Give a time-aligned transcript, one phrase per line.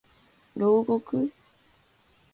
[0.55, 1.29] 牢獄